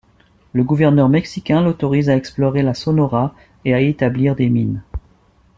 Le 0.53 0.63
gouvernement 0.63 1.09
mexicain 1.09 1.61
l'autorise 1.61 2.09
à 2.09 2.15
explorer 2.15 2.63
la 2.63 2.73
Sonora 2.73 3.35
et 3.65 3.75
à 3.75 3.81
y 3.81 3.87
établir 3.89 4.35
des 4.35 4.49
mines. 4.49 4.81